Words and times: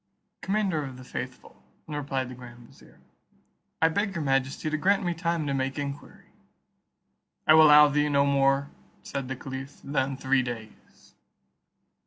"Commander 0.41 0.83
of 0.83 0.97
the 0.97 1.03
faithful," 1.03 1.61
replied 1.87 2.27
the 2.27 2.33
grand 2.33 2.67
vizier, 2.67 2.99
"I 3.83 3.89
beg 3.89 4.15
your 4.15 4.23
majesty 4.23 4.67
to 4.67 4.75
grant 4.75 5.03
me 5.03 5.13
time 5.13 5.45
to 5.45 5.53
make 5.53 5.77
enquiry." 5.77 6.25
"I 7.45 7.53
will 7.53 7.67
allow 7.67 7.87
thee 7.87 8.09
no 8.09 8.25
more," 8.25 8.71
said 9.03 9.27
the 9.27 9.35
caliph, 9.35 9.79
"than 9.83 10.17
three 10.17 10.41
days." 10.41 11.13